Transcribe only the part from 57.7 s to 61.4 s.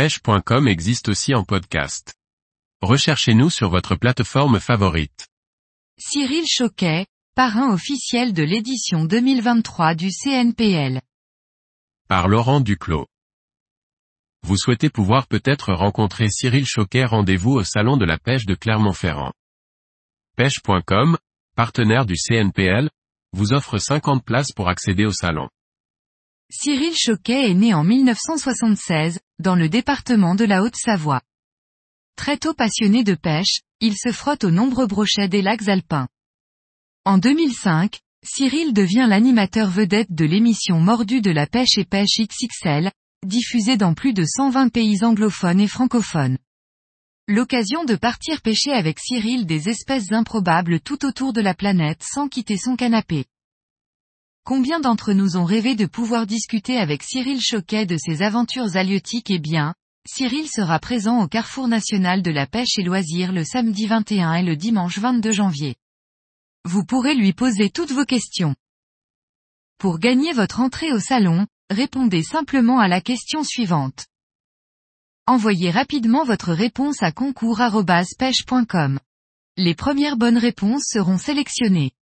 de ses aventures halieutiques? Et bien, Cyril sera présent au